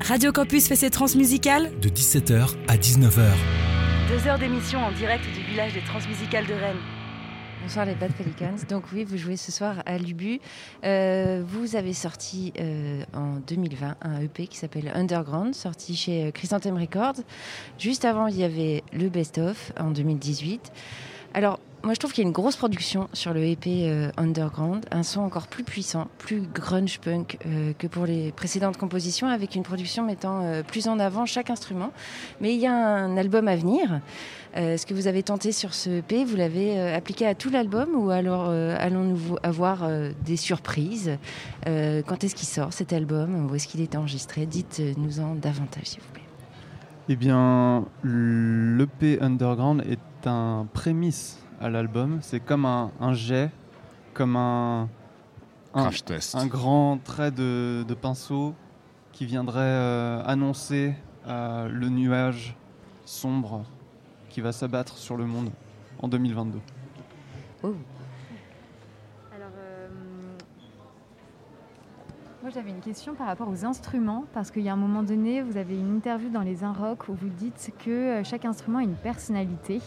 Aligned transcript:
Radio 0.00 0.30
Campus 0.30 0.68
fait 0.68 0.76
ses 0.76 0.90
transmusicales 0.90 1.70
de 1.80 1.88
17h 1.88 2.54
à 2.68 2.76
19h. 2.76 3.22
Deux 4.08 4.28
heures 4.28 4.38
d'émission 4.38 4.78
en 4.78 4.92
direct 4.92 5.24
du 5.34 5.42
village 5.42 5.72
des 5.72 5.80
transmusicales 5.80 6.46
de 6.46 6.52
Rennes. 6.52 6.76
Bonsoir 7.62 7.86
les 7.86 7.94
Bad 7.94 8.12
Pelicans. 8.12 8.56
Donc 8.68 8.84
oui, 8.92 9.04
vous 9.04 9.16
jouez 9.16 9.36
ce 9.36 9.50
soir 9.50 9.82
à 9.86 9.98
Lubu. 9.98 10.40
Euh, 10.84 11.42
vous 11.44 11.74
avez 11.74 11.92
sorti 11.92 12.52
euh, 12.60 13.02
en 13.14 13.36
2020 13.46 13.96
un 14.00 14.20
EP 14.20 14.46
qui 14.46 14.58
s'appelle 14.58 14.92
Underground, 14.94 15.54
sorti 15.54 15.96
chez 15.96 16.30
Chrysanthème 16.32 16.76
Records. 16.76 17.22
Juste 17.78 18.04
avant, 18.04 18.28
il 18.28 18.36
y 18.36 18.44
avait 18.44 18.84
le 18.92 19.08
Best 19.08 19.38
Of 19.38 19.72
en 19.80 19.90
2018. 19.90 20.72
Alors, 21.34 21.58
moi, 21.82 21.94
je 21.94 22.00
trouve 22.00 22.12
qu'il 22.12 22.24
y 22.24 22.26
a 22.26 22.28
une 22.28 22.32
grosse 22.32 22.56
production 22.56 23.08
sur 23.12 23.32
le 23.32 23.44
EP 23.44 23.88
euh, 23.88 24.10
Underground, 24.16 24.84
un 24.90 25.02
son 25.02 25.20
encore 25.20 25.46
plus 25.46 25.62
puissant, 25.62 26.08
plus 26.18 26.40
grunge 26.40 26.98
punk 26.98 27.38
euh, 27.46 27.72
que 27.78 27.86
pour 27.86 28.06
les 28.06 28.32
précédentes 28.32 28.76
compositions, 28.76 29.28
avec 29.28 29.54
une 29.54 29.62
production 29.62 30.04
mettant 30.04 30.42
euh, 30.42 30.62
plus 30.62 30.88
en 30.88 30.98
avant 30.98 31.26
chaque 31.26 31.48
instrument. 31.50 31.92
Mais 32.40 32.54
il 32.54 32.60
y 32.60 32.66
a 32.66 32.74
un 32.74 33.16
album 33.16 33.46
à 33.46 33.54
venir. 33.54 34.00
ce 34.54 34.84
que 34.86 34.94
vous 34.94 35.06
avez 35.06 35.22
tenté 35.22 35.52
sur 35.52 35.74
ce 35.74 35.98
EP, 35.98 36.24
vous 36.24 36.36
l'avez 36.36 36.80
appliqué 36.92 37.26
à 37.26 37.34
tout 37.34 37.50
l'album 37.50 37.90
ou 37.94 38.10
alors 38.10 38.48
allons-nous 38.48 39.36
avoir 39.42 39.86
des 40.24 40.36
surprises? 40.36 41.18
Quand 41.64 42.24
est-ce 42.24 42.34
qu'il 42.34 42.48
sort 42.48 42.72
cet 42.72 42.92
album? 42.92 43.50
Où 43.50 43.54
est-ce 43.54 43.68
qu'il 43.68 43.82
est 43.82 43.94
enregistré? 43.94 44.46
Dites-nous-en 44.46 45.34
davantage, 45.34 45.84
s'il 45.84 46.00
vous 46.00 46.12
plaît. 46.12 46.22
Eh 47.08 47.16
bien, 47.16 47.84
l'EP 48.02 49.18
Underground 49.20 49.84
est 49.86 50.26
un 50.26 50.66
prémisse 50.72 51.38
à 51.60 51.70
l'album. 51.70 52.18
C'est 52.22 52.40
comme 52.40 52.64
un, 52.64 52.90
jet, 53.12 53.50
comme 54.14 54.36
un, 54.36 54.88
un, 55.74 55.90
un 56.34 56.46
grand 56.46 56.98
trait 57.02 57.30
de, 57.30 57.84
pinceau 58.00 58.54
qui 59.12 59.26
viendrait 59.26 59.60
euh, 59.60 60.22
annoncer 60.26 60.94
euh, 61.26 61.68
le 61.68 61.88
nuage 61.88 62.54
sombre 63.04 63.64
qui 64.28 64.40
va 64.40 64.52
s'abattre 64.52 64.98
sur 64.98 65.16
le 65.16 65.24
monde 65.24 65.50
en 65.98 66.08
2022. 66.08 66.58
Alors, 67.62 69.48
euh, 69.58 69.88
moi 72.42 72.50
j'avais 72.50 72.70
une 72.70 72.80
question 72.80 73.14
par 73.14 73.26
rapport 73.26 73.48
aux 73.48 73.64
instruments, 73.64 74.24
parce 74.34 74.50
qu'il 74.50 74.62
y 74.62 74.68
a 74.68 74.74
un 74.74 74.76
moment 74.76 75.02
donné, 75.02 75.40
vous 75.40 75.56
avez 75.56 75.74
une 75.74 75.96
interview 75.96 76.28
dans 76.28 76.42
les 76.42 76.62
Un 76.62 76.72
Rock 76.72 77.08
où 77.08 77.14
vous 77.14 77.30
dites 77.30 77.72
que 77.82 78.20
chaque 78.24 78.44
instrument 78.44 78.78
a 78.78 78.82
une 78.82 78.96
personnalité. 78.96 79.80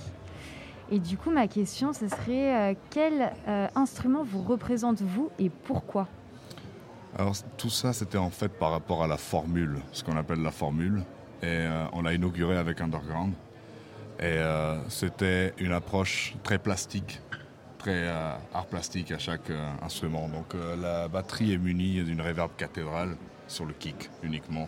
Et 0.91 0.99
du 0.99 1.17
coup, 1.17 1.29
ma 1.29 1.47
question, 1.47 1.93
ce 1.93 2.07
serait 2.07 2.71
euh, 2.71 2.73
quel 2.89 3.31
euh, 3.47 3.67
instrument 3.75 4.23
vous 4.23 4.41
représente 4.41 5.01
vous 5.01 5.29
et 5.37 5.49
pourquoi? 5.49 6.07
Alors 7.15 7.35
tout 7.57 7.69
ça, 7.69 7.93
c'était 7.93 8.17
en 8.17 8.31
fait 8.31 8.49
par 8.49 8.71
rapport 8.71 9.03
à 9.03 9.07
la 9.07 9.17
formule, 9.17 9.79
ce 9.91 10.03
qu'on 10.03 10.17
appelle 10.17 10.41
la 10.41 10.51
formule. 10.51 11.03
Et 11.43 11.47
euh, 11.47 11.85
on 11.93 12.01
l'a 12.01 12.13
inauguré 12.13 12.57
avec 12.57 12.81
Underground. 12.81 13.33
Et 14.21 14.41
c'était 14.89 15.53
une 15.59 15.71
approche 15.71 16.35
très 16.43 16.57
plastique, 16.57 17.21
très 17.77 18.09
art 18.53 18.65
plastique 18.69 19.13
à 19.13 19.17
chaque 19.17 19.49
instrument. 19.81 20.27
Donc 20.27 20.53
la 20.81 21.07
batterie 21.07 21.53
est 21.53 21.57
munie 21.57 22.03
d'une 22.03 22.19
reverb 22.19 22.51
cathédrale 22.57 23.15
sur 23.47 23.63
le 23.63 23.71
kick 23.71 24.09
uniquement, 24.21 24.67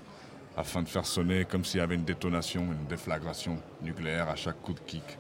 afin 0.56 0.84
de 0.84 0.88
faire 0.88 1.06
sonner 1.06 1.44
comme 1.44 1.66
s'il 1.66 1.82
y 1.82 1.84
avait 1.84 1.96
une 1.96 2.06
détonation, 2.06 2.62
une 2.62 2.88
déflagration 2.88 3.58
nucléaire 3.82 4.30
à 4.30 4.38
chaque 4.38 4.62
coup 4.62 4.72
de 4.72 4.80
kick. 4.80 5.18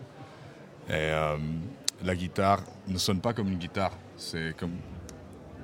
Et 0.89 0.93
euh, 0.93 1.37
la 2.03 2.15
guitare 2.15 2.61
ne 2.87 2.97
sonne 2.97 3.19
pas 3.19 3.33
comme 3.33 3.47
une 3.47 3.57
guitare, 3.57 3.91
c'est 4.17 4.55
comme... 4.57 4.73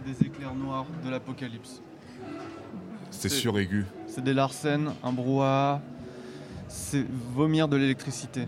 Des 0.06 0.26
éclairs 0.26 0.54
noirs 0.54 0.86
de 1.04 1.10
l'apocalypse. 1.10 1.82
C'est 3.12 3.30
suraigu. 3.30 3.86
C'est 4.08 4.23
des 4.23 4.34
larcènes, 4.34 4.92
un 5.04 5.12
brouhaha, 5.12 5.82
c'est 6.68 7.06
vomir 7.34 7.68
de 7.68 7.78
l'électricité 7.78 8.48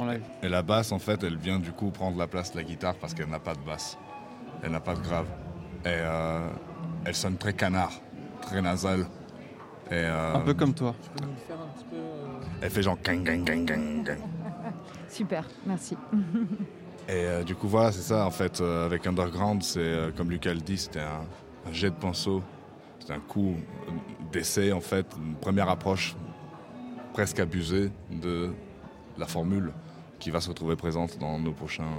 en 0.00 0.06
live. 0.06 0.22
Et 0.42 0.48
la 0.48 0.62
basse, 0.62 0.92
en 0.92 0.98
fait, 0.98 1.22
elle 1.22 1.36
vient 1.36 1.58
du 1.58 1.72
coup 1.72 1.90
prendre 1.90 2.18
la 2.18 2.26
place 2.26 2.52
de 2.52 2.56
la 2.56 2.64
guitare 2.64 2.94
parce 2.94 3.14
qu'elle 3.14 3.28
n'a 3.28 3.40
pas 3.40 3.54
de 3.54 3.60
basse. 3.60 3.98
Elle 4.62 4.72
n'a 4.72 4.80
pas 4.80 4.94
de 4.94 5.00
grave. 5.00 5.26
Et 5.84 5.88
euh, 5.88 6.48
elle 7.04 7.14
sonne 7.14 7.36
très 7.36 7.52
canard, 7.52 7.92
très 8.40 8.62
nasale. 8.62 9.06
Et, 9.90 9.94
euh, 9.94 10.34
un 10.34 10.40
peu 10.40 10.54
comme 10.54 10.74
toi. 10.74 10.94
Elle 12.60 12.70
fait 12.70 12.82
genre 12.82 12.98
gang 13.02 13.22
gang 13.22 13.44
gang 13.44 13.64
gang 13.64 14.02
gang. 14.04 14.18
Super, 15.08 15.44
merci. 15.66 15.96
Et 17.08 17.24
euh, 17.24 17.42
du 17.42 17.54
coup, 17.54 17.68
voilà, 17.68 17.90
c'est 17.90 18.02
ça, 18.02 18.26
en 18.26 18.30
fait, 18.30 18.60
euh, 18.60 18.84
avec 18.84 19.06
Underground, 19.06 19.62
c'est, 19.62 19.80
euh, 19.80 20.10
comme 20.14 20.30
Lucas 20.30 20.52
le 20.52 20.60
dit, 20.60 20.76
c'était 20.76 21.00
un, 21.00 21.24
jet 21.72 21.90
de 21.90 21.94
pinceau, 21.94 22.42
c'était 22.98 23.14
un 23.14 23.20
coup 23.20 23.54
d'essai, 24.30 24.72
en 24.72 24.80
fait, 24.80 25.06
une 25.16 25.34
première 25.34 25.68
approche 25.68 26.16
presque 27.12 27.40
abusée 27.40 27.90
de 28.10 28.52
la 29.18 29.26
formule 29.26 29.72
qui 30.18 30.30
va 30.30 30.40
se 30.40 30.48
retrouver 30.48 30.76
présente 30.76 31.18
dans 31.18 31.38
nos, 31.38 31.52
prochains, 31.52 31.90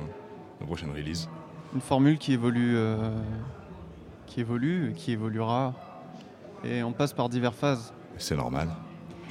nos 0.59 0.67
prochaines 0.67 0.91
releases. 0.91 1.27
Une 1.73 1.81
formule 1.81 2.17
qui 2.17 2.33
évolue, 2.33 2.77
qui 4.25 4.39
évolue, 4.39 4.93
qui 4.95 5.11
évoluera, 5.11 5.73
et 6.63 6.81
on 6.81 6.91
passe 6.91 7.13
par 7.13 7.29
diverses 7.29 7.57
phases. 7.57 7.93
C'est 8.17 8.35
normal 8.35 8.69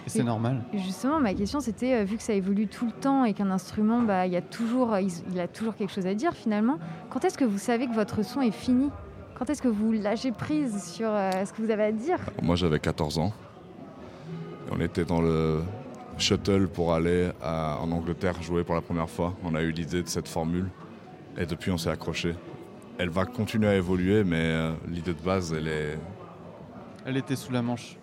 c'est 0.06 0.22
normal. 0.22 0.62
Justement, 0.74 1.20
ma 1.20 1.34
question 1.34 1.60
c'était, 1.60 1.94
euh, 1.94 2.04
vu 2.04 2.16
que 2.16 2.22
ça 2.22 2.32
évolue 2.32 2.66
tout 2.66 2.86
le 2.86 2.92
temps 2.92 3.24
et 3.24 3.34
qu'un 3.34 3.50
instrument, 3.50 4.02
bah, 4.02 4.26
il, 4.26 4.32
y 4.32 4.36
a 4.36 4.42
toujours, 4.42 4.96
il, 4.98 5.40
a 5.40 5.48
toujours 5.48 5.74
quelque 5.74 5.92
chose 5.92 6.06
à 6.06 6.14
dire 6.14 6.32
finalement, 6.32 6.78
quand 7.10 7.24
est-ce 7.24 7.38
que 7.38 7.44
vous 7.44 7.58
savez 7.58 7.86
que 7.86 7.94
votre 7.94 8.22
son 8.22 8.40
est 8.40 8.50
fini? 8.50 8.90
Quand 9.38 9.50
est-ce 9.50 9.62
que 9.62 9.68
vous 9.68 9.92
lâchez 9.92 10.32
prise 10.32 10.82
sur 10.82 11.08
euh, 11.10 11.30
ce 11.44 11.52
que 11.52 11.62
vous 11.62 11.70
avez 11.70 11.84
à 11.84 11.92
dire? 11.92 12.18
Moi 12.42 12.56
j'avais 12.56 12.80
14 12.80 13.18
ans. 13.18 13.32
On 14.72 14.80
était 14.80 15.04
dans 15.04 15.20
le 15.20 15.62
shuttle 16.18 16.68
pour 16.68 16.92
aller 16.92 17.30
en 17.42 17.90
Angleterre 17.90 18.42
jouer 18.42 18.64
pour 18.64 18.74
la 18.74 18.82
première 18.82 19.08
fois. 19.08 19.34
On 19.44 19.54
a 19.54 19.62
eu 19.62 19.70
l'idée 19.70 20.02
de 20.02 20.08
cette 20.08 20.28
formule 20.28 20.68
et 21.38 21.46
depuis 21.46 21.70
on 21.70 21.78
s'est 21.78 21.90
accroché. 21.90 22.34
Elle 22.98 23.10
va 23.10 23.24
continuer 23.24 23.68
à 23.68 23.76
évoluer, 23.76 24.24
mais 24.24 24.42
euh, 24.42 24.72
l'idée 24.88 25.14
de 25.14 25.20
base, 25.20 25.52
elle 25.52 25.68
est... 25.68 25.98
Elle 27.06 27.16
était 27.16 27.36
sous 27.36 27.52
la 27.52 27.62
manche. 27.62 27.96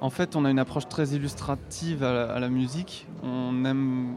En 0.00 0.10
fait, 0.10 0.36
on 0.36 0.44
a 0.44 0.50
une 0.50 0.60
approche 0.60 0.88
très 0.88 1.08
illustrative 1.08 2.04
à 2.04 2.38
la, 2.38 2.48
musique. 2.48 3.06
On 3.24 3.64
aime 3.64 4.16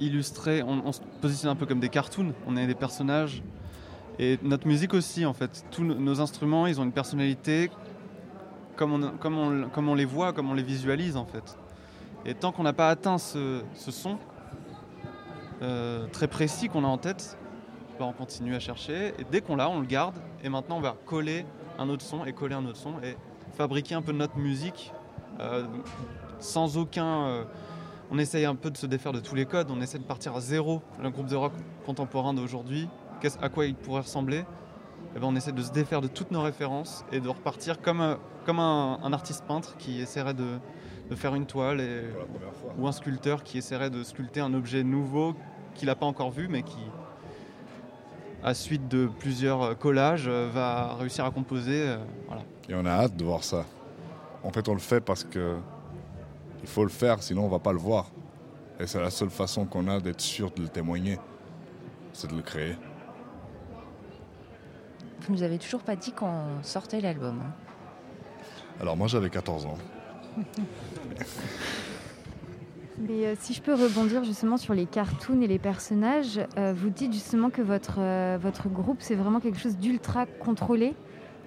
illustrer, 0.00 0.62
on, 0.62 0.92
se 0.92 1.00
positionne 1.20 1.50
un 1.50 1.56
peu 1.56 1.64
comme 1.64 1.80
des 1.80 1.88
cartoons. 1.88 2.34
On 2.46 2.56
est 2.56 2.66
des 2.66 2.74
personnages. 2.74 3.42
Et 4.18 4.38
notre 4.42 4.66
musique 4.66 4.92
aussi, 4.92 5.24
en 5.24 5.32
fait. 5.32 5.64
Tous 5.70 5.82
nos 5.82 6.20
instruments, 6.20 6.66
ils 6.66 6.78
ont 6.78 6.84
une 6.84 6.92
personnalité 6.92 7.70
comme 8.76 8.92
on, 8.92 9.94
les 9.94 10.04
voit, 10.04 10.32
comme 10.32 10.50
on 10.50 10.54
les 10.54 10.62
visualise, 10.62 11.16
en 11.16 11.24
fait. 11.24 11.56
Et 12.26 12.34
tant 12.34 12.52
qu'on 12.52 12.62
n'a 12.62 12.74
pas 12.74 12.90
atteint 12.90 13.16
ce, 13.16 13.62
son 13.74 14.18
euh, 15.62 16.06
très 16.08 16.28
précis 16.28 16.68
qu'on 16.68 16.84
a 16.84 16.88
en 16.88 16.98
tête, 16.98 17.38
bah, 17.98 18.04
on 18.06 18.12
continue 18.12 18.54
à 18.54 18.60
chercher. 18.60 19.14
Et 19.18 19.24
dès 19.30 19.40
qu'on 19.40 19.56
l'a, 19.56 19.70
on 19.70 19.80
le 19.80 19.86
garde. 19.86 20.16
Et 20.44 20.50
maintenant, 20.50 20.76
on 20.76 20.82
va 20.82 20.96
coller 21.06 21.46
un 21.78 21.88
autre 21.88 22.04
son 22.04 22.26
et 22.26 22.34
coller 22.34 22.54
un 22.54 22.66
autre 22.66 22.78
son. 22.78 23.00
Et 23.02 23.16
fabriquer 23.50 23.94
un 23.94 24.02
peu 24.02 24.12
notre 24.12 24.36
musique 24.38 24.92
euh, 25.40 25.64
sans 26.38 26.76
aucun. 26.76 27.26
Euh, 27.26 27.44
on 28.10 28.18
essaye 28.18 28.44
un 28.44 28.56
peu 28.56 28.70
de 28.70 28.76
se 28.76 28.86
défaire 28.86 29.12
de 29.12 29.20
tous 29.20 29.34
les 29.34 29.46
codes, 29.46 29.70
on 29.70 29.80
essaie 29.80 29.98
de 29.98 30.04
partir 30.04 30.34
à 30.34 30.40
zéro. 30.40 30.82
Le 31.00 31.10
groupe 31.10 31.26
de 31.26 31.36
rock 31.36 31.52
contemporain 31.86 32.34
d'aujourd'hui, 32.34 32.88
à 33.40 33.48
quoi 33.48 33.66
il 33.66 33.74
pourrait 33.74 34.00
ressembler? 34.00 34.44
Eh 35.14 35.18
ben, 35.18 35.26
On 35.26 35.36
essaie 35.36 35.52
de 35.52 35.62
se 35.62 35.70
défaire 35.70 36.00
de 36.00 36.08
toutes 36.08 36.30
nos 36.30 36.42
références 36.42 37.04
et 37.12 37.20
de 37.20 37.28
repartir 37.28 37.80
comme, 37.80 38.00
euh, 38.00 38.16
comme 38.46 38.58
un, 38.58 39.12
artiste 39.12 39.44
peintre 39.44 39.76
qui 39.76 40.00
essaierait 40.00 40.34
de, 40.34 40.58
faire 41.14 41.34
une 41.34 41.46
toile 41.46 41.80
et, 41.80 42.04
ou 42.78 42.86
un 42.86 42.92
sculpteur 42.92 43.42
qui 43.42 43.58
essaierait 43.58 43.90
de 43.90 44.04
sculpter 44.04 44.40
un 44.40 44.54
objet 44.54 44.84
nouveau 44.84 45.34
qu'il 45.74 45.86
n'a 45.86 45.96
pas 45.96 46.06
encore 46.06 46.30
vu 46.30 46.46
mais 46.48 46.62
qui, 46.62 46.78
à 48.42 48.54
suite 48.54 48.88
de 48.88 49.06
plusieurs 49.06 49.78
collages, 49.78 50.28
va 50.28 50.94
réussir 50.94 51.24
à 51.24 51.30
composer. 51.30 51.96
voilà. 52.26 52.42
Et 52.68 52.74
on 52.74 52.84
a 52.84 52.90
hâte 52.90 53.16
de 53.16 53.24
voir 53.24 53.44
ça. 53.44 53.64
En 54.42 54.50
fait, 54.50 54.68
on 54.68 54.74
le 54.74 54.80
fait 54.80 55.00
parce 55.00 55.24
que 55.24 55.56
il 56.62 56.68
faut 56.68 56.82
le 56.82 56.90
faire, 56.90 57.22
sinon 57.22 57.44
on 57.44 57.48
va 57.48 57.58
pas 57.58 57.72
le 57.72 57.78
voir. 57.78 58.10
Et 58.78 58.86
c'est 58.86 59.00
la 59.00 59.10
seule 59.10 59.30
façon 59.30 59.64
qu'on 59.66 59.88
a 59.88 60.00
d'être 60.00 60.20
sûr 60.20 60.50
de 60.50 60.62
le 60.62 60.68
témoigner, 60.68 61.18
c'est 62.12 62.30
de 62.30 62.36
le 62.36 62.42
créer. 62.42 62.76
Vous 65.22 65.34
nous 65.34 65.42
avez 65.42 65.58
toujours 65.58 65.82
pas 65.82 65.96
dit 65.96 66.12
qu'on 66.12 66.62
sortait 66.62 67.00
l'album. 67.00 67.40
Hein. 67.44 67.52
Alors 68.80 68.96
moi 68.96 69.06
j'avais 69.06 69.30
14 69.30 69.66
ans. 69.66 69.78
Mais 73.00 73.26
euh, 73.26 73.34
si 73.38 73.54
je 73.54 73.62
peux 73.62 73.74
rebondir 73.74 74.24
justement 74.24 74.56
sur 74.56 74.74
les 74.74 74.86
cartoons 74.86 75.40
et 75.40 75.46
les 75.46 75.58
personnages, 75.58 76.40
euh, 76.58 76.72
vous 76.76 76.90
dites 76.90 77.12
justement 77.12 77.50
que 77.50 77.62
votre, 77.62 77.98
euh, 77.98 78.38
votre 78.40 78.68
groupe 78.68 78.98
c'est 79.00 79.14
vraiment 79.14 79.40
quelque 79.40 79.58
chose 79.58 79.76
d'ultra 79.76 80.26
contrôlé 80.26 80.94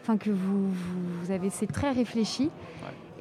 enfin 0.02 0.18
que 0.18 0.32
vous, 0.32 0.68
vous, 0.70 1.32
avez, 1.32 1.50
c'est 1.50 1.72
très 1.72 1.92
réfléchi. 1.92 2.50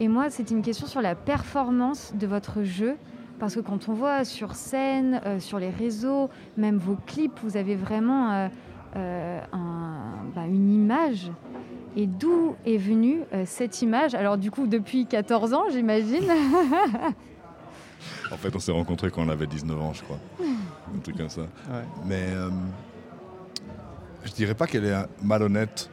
Et 0.01 0.09
moi, 0.09 0.31
c'est 0.31 0.51
une 0.51 0.63
question 0.63 0.89
sur 0.89 1.01
la 1.01 1.15
performance 1.15 2.13
de 2.19 2.27
votre 2.27 2.65
jeu. 2.65 2.97
Parce 3.39 3.55
que 3.55 3.61
quand 3.61 3.89
on 3.89 3.93
voit 3.93 4.25
sur 4.25 4.57
scène, 4.57 5.21
sur 5.39 5.61
les 5.61 5.71
réseaux, 5.71 6.29
même 6.57 6.79
vos 6.79 6.97
clips, 7.07 7.39
vous 7.45 7.57
avez 7.57 7.77
vraiment 7.77 8.49
bah, 8.95 10.47
une 10.49 10.73
image. 10.73 11.31
Et 11.97 12.07
d'où 12.07 12.55
est 12.65 12.79
venue 12.79 13.21
euh, 13.33 13.43
cette 13.47 13.83
image? 13.83 14.15
Alors 14.15 14.39
du 14.39 14.51
coup, 14.51 14.67
depuis 14.67 15.07
14 15.07 15.53
ans, 15.53 15.65
j'imagine. 15.71 16.25
En 18.31 18.37
fait, 18.37 18.55
on 18.55 18.59
s'est 18.59 18.73
rencontrés 18.73 19.11
quand 19.11 19.23
on 19.23 19.29
avait 19.29 19.47
19 19.47 19.81
ans, 19.81 19.93
je 19.93 20.03
crois. 20.03 20.19
Un 20.41 20.99
truc 21.01 21.17
comme 21.17 21.29
ça. 21.29 21.43
Ouais. 21.43 21.85
Mais 22.07 22.27
euh, 22.31 22.51
je 24.25 24.33
dirais 24.33 24.55
pas 24.55 24.67
qu'elle 24.67 24.85
est 24.85 24.95
malhonnête. 25.23 25.91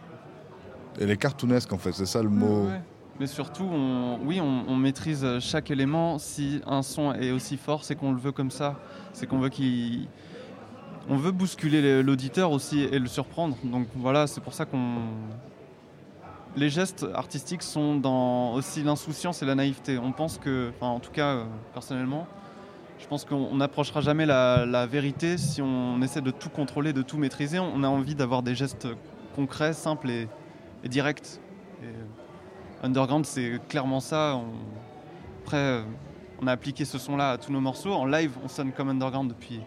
Elle 1.00 1.12
est 1.12 1.18
cartoonesque, 1.18 1.72
en 1.74 1.78
fait. 1.78 1.92
C'est 1.94 2.06
ça 2.06 2.22
le 2.22 2.30
mot. 2.30 2.68
Ouais. 2.68 2.82
Mais 3.20 3.28
surtout, 3.28 3.66
on, 3.70 4.20
oui, 4.24 4.40
on, 4.42 4.64
on 4.68 4.76
maîtrise 4.76 5.26
chaque 5.40 5.72
élément. 5.72 6.18
Si 6.20 6.62
un 6.66 6.82
son 6.82 7.14
est 7.14 7.32
aussi 7.32 7.58
fort, 7.58 7.84
c'est 7.84 7.96
qu'on 7.96 8.12
le 8.14 8.20
veut 8.20 8.32
comme 8.32 8.52
ça. 8.52 8.80
C'est 9.14 9.28
qu'on 9.28 9.40
veut 9.40 9.50
qu'il. 9.50 10.08
On 11.10 11.16
veut 11.18 11.32
bousculer 11.32 11.82
le- 11.82 12.02
l'auditeur 12.02 12.52
aussi 12.52 12.82
et 12.82 13.00
le 13.00 13.08
surprendre. 13.08 13.58
Donc 13.64 13.88
voilà, 13.96 14.28
c'est 14.28 14.42
pour 14.42 14.54
ça 14.54 14.66
qu'on. 14.66 14.98
Les 16.56 16.70
gestes 16.70 17.06
artistiques 17.14 17.62
sont 17.64 17.96
dans 17.96 18.54
aussi 18.54 18.84
l'insouciance 18.84 19.42
et 19.42 19.46
la 19.46 19.56
naïveté. 19.56 19.98
On 19.98 20.12
pense 20.12 20.38
que, 20.38 20.72
enfin, 20.76 20.88
en 20.88 21.00
tout 21.00 21.12
cas, 21.12 21.28
euh, 21.36 21.44
personnellement, 21.74 22.28
je 22.98 23.08
pense 23.08 23.24
qu'on 23.24 23.36
on 23.52 23.56
n'approchera 23.58 24.02
jamais 24.02 24.26
la, 24.26 24.66
la 24.66 24.86
vérité 24.86 25.38
si 25.38 25.62
on 25.62 26.02
essaie 26.02 26.22
de 26.22 26.32
tout 26.32 26.50
contrôler, 26.50 26.92
de 26.92 27.02
tout 27.02 27.18
maîtriser. 27.18 27.60
On 27.60 27.84
a 27.84 27.88
envie 27.88 28.16
d'avoir 28.16 28.42
des 28.44 28.56
gestes 28.56 28.88
concrets, 29.36 29.74
simples 29.74 30.10
et, 30.10 30.28
et 30.84 30.90
directs. 30.90 31.40
Et, 31.82 31.86
euh, 31.86 32.84
Underground, 32.84 33.26
c'est 33.26 33.60
clairement 33.70 34.00
ça. 34.00 34.36
On- 34.36 34.46
Après, 35.44 35.58
euh, 35.58 35.82
on 36.42 36.48
a 36.48 36.52
appliqué 36.52 36.84
ce 36.84 36.98
son-là 36.98 37.32
à 37.32 37.38
tous 37.38 37.52
nos 37.52 37.62
morceaux. 37.62 37.94
En 37.94 38.06
live, 38.06 38.32
on 38.44 38.48
sonne 38.48 38.72
comme 38.72 38.90
Underground 38.90 39.30
depuis 39.30 39.62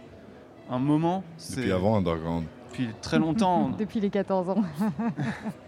un 0.71 0.79
moment. 0.79 1.23
Depuis 1.57 1.73
avant 1.73 1.97
Underground. 1.97 2.45
Depuis 2.71 2.89
très 3.01 3.19
longtemps. 3.19 3.69
depuis 3.79 4.01
les 4.01 4.11
14 4.11 4.51
ans. 4.51 4.63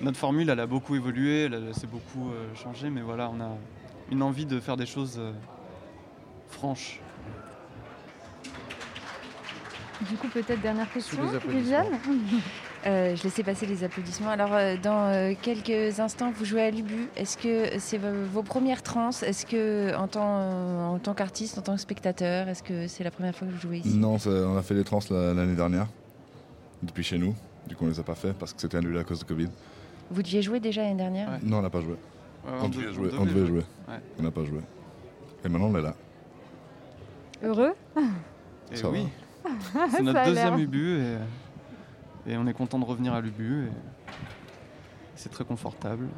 Notre 0.00 0.16
formule, 0.18 0.48
elle 0.48 0.60
a 0.60 0.66
beaucoup 0.66 0.94
évolué, 0.94 1.44
elle, 1.44 1.54
elle 1.54 1.74
s'est 1.74 1.86
beaucoup 1.86 2.30
euh, 2.30 2.54
changé, 2.54 2.88
mais 2.88 3.02
voilà, 3.02 3.30
on 3.30 3.40
a 3.40 3.50
une 4.10 4.22
envie 4.22 4.46
de 4.46 4.58
faire 4.58 4.76
des 4.76 4.86
choses 4.86 5.16
euh, 5.18 5.32
franches. 6.48 7.00
Du 10.08 10.16
coup, 10.16 10.28
peut-être 10.28 10.62
dernière 10.62 10.90
question. 10.90 11.20
Viviane 11.48 11.86
Euh, 12.86 13.14
je 13.14 13.24
laissais 13.24 13.42
passer 13.42 13.66
les 13.66 13.84
applaudissements. 13.84 14.30
Alors, 14.30 14.54
euh, 14.54 14.74
dans 14.82 15.04
euh, 15.08 15.34
quelques 15.40 16.00
instants, 16.00 16.32
vous 16.34 16.46
jouez 16.46 16.62
à 16.62 16.70
l'Ubu. 16.70 17.08
Est-ce 17.14 17.36
que 17.36 17.78
c'est 17.78 17.98
vos, 17.98 18.42
premières 18.42 18.82
trans 18.82 19.10
Est-ce 19.10 19.44
que, 19.44 19.94
en 19.96 20.08
tant, 20.08 20.38
euh, 20.38 20.86
en 20.86 20.98
tant 20.98 21.12
qu'artiste, 21.12 21.58
en 21.58 21.60
tant 21.60 21.74
que 21.74 21.80
spectateur, 21.82 22.48
est-ce 22.48 22.62
que 22.62 22.86
c'est 22.86 23.04
la 23.04 23.10
première 23.10 23.34
fois 23.34 23.46
que 23.46 23.52
vous 23.52 23.60
jouez 23.60 23.78
ici? 23.80 23.98
Non, 23.98 24.16
on 24.24 24.56
a 24.56 24.62
fait 24.62 24.72
les 24.72 24.84
trans 24.84 25.00
la- 25.10 25.34
l'année 25.34 25.56
dernière. 25.56 25.88
Depuis 26.82 27.02
chez 27.02 27.18
nous. 27.18 27.34
Du 27.68 27.76
coup, 27.76 27.84
on 27.84 27.88
les 27.88 28.00
a 28.00 28.02
pas 28.02 28.14
fait 28.14 28.32
parce 28.32 28.54
que 28.54 28.60
c'était 28.62 28.78
annulé 28.78 28.98
à 28.98 29.04
cause 29.04 29.18
de 29.18 29.24
Covid. 29.24 29.50
Vous 30.10 30.22
deviez 30.22 30.42
jouer 30.42 30.60
déjà 30.60 30.82
l'année 30.82 30.96
dernière 30.96 31.28
Ouais. 31.28 31.38
Non, 31.42 31.58
on 31.58 31.62
n'a 31.62 31.70
pas 31.70 31.80
joué. 31.80 31.94
On, 32.46 32.68
devait 32.68 32.92
jouer. 32.92 33.10
On 33.18 33.24
devait 33.24 33.46
jouer. 33.46 33.64
Ouais. 33.88 34.00
On 34.18 34.22
n'a 34.22 34.30
pas 34.30 34.44
joué. 34.44 34.60
Et 35.44 35.48
maintenant, 35.48 35.68
on 35.68 35.78
est 35.78 35.82
là. 35.82 35.94
Heureux 37.42 37.74
Et 38.72 38.76
Ça 38.76 38.90
oui, 38.90 39.06
c'est 39.90 40.02
notre 40.02 40.24
deuxième. 40.24 40.58
Ubu 40.58 41.00
et, 41.00 42.32
et 42.32 42.36
on 42.36 42.46
est 42.46 42.52
content 42.52 42.78
de 42.78 42.84
revenir 42.84 43.14
à 43.14 43.20
l'Ubu. 43.20 43.68
C'est 45.14 45.30
très 45.30 45.44
confortable. 45.44 46.08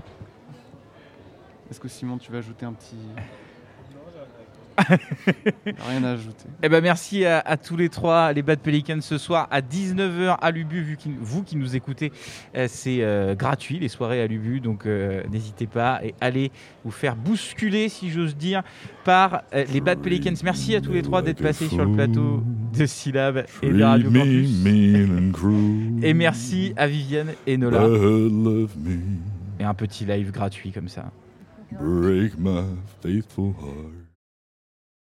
Est-ce 1.70 1.80
que 1.80 1.88
Simon, 1.88 2.18
tu 2.18 2.30
veux 2.30 2.38
ajouter 2.38 2.66
un 2.66 2.72
petit. 2.72 2.96
Rien 5.88 6.04
à 6.04 6.10
ajouter. 6.12 6.44
Eh 6.62 6.68
ben 6.68 6.82
merci 6.82 7.24
à, 7.24 7.40
à 7.40 7.56
tous 7.56 7.76
les 7.76 7.88
trois, 7.88 8.32
les 8.32 8.42
Bad 8.42 8.60
Pelicans 8.60 9.00
ce 9.00 9.18
soir 9.18 9.48
à 9.50 9.60
19h 9.60 10.36
à 10.40 10.50
Lubu. 10.50 10.82
Vu 10.82 10.96
qu'il- 10.96 11.16
vous 11.20 11.42
qui 11.42 11.56
nous 11.56 11.76
écoutez, 11.76 12.12
euh, 12.56 12.66
c'est 12.68 12.98
euh, 13.02 13.34
gratuit 13.34 13.78
les 13.78 13.88
soirées 13.88 14.22
à 14.22 14.26
Lubu, 14.26 14.60
donc 14.60 14.86
euh, 14.86 15.22
n'hésitez 15.30 15.66
pas 15.66 16.00
et 16.04 16.14
allez 16.20 16.50
vous 16.84 16.90
faire 16.90 17.16
bousculer, 17.16 17.88
si 17.88 18.10
j'ose 18.10 18.36
dire, 18.36 18.62
par 19.04 19.42
euh, 19.54 19.64
les 19.72 19.80
Bad 19.80 19.98
Pelicans. 20.00 20.32
Merci 20.44 20.74
à 20.76 20.80
tous 20.80 20.92
les 20.92 21.02
trois 21.02 21.22
d'être 21.22 21.42
passés 21.42 21.68
sur 21.68 21.84
le 21.84 21.92
plateau 21.92 22.42
de 22.76 22.86
Syllab 22.86 23.44
et 23.62 23.68
de 23.70 23.82
Radio 23.84 24.10
Campus. 24.10 24.64
Et 26.02 26.14
merci 26.14 26.72
à 26.76 26.86
Viviane 26.86 27.28
et 27.46 27.56
Nola 27.56 27.80
love 27.86 28.72
me, 28.76 28.98
et 29.60 29.64
un 29.64 29.74
petit 29.74 30.04
live 30.04 30.30
gratuit 30.32 30.72
comme 30.72 30.88
ça. 30.88 31.10
break 31.72 32.38
my 32.38 32.62
faithful 33.02 33.52
heart. 33.60 34.01